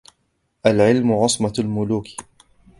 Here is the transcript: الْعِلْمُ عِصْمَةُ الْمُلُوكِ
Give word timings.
الْعِلْمُ 0.65 1.11
عِصْمَةُ 1.11 1.53
الْمُلُوكِ 1.59 2.07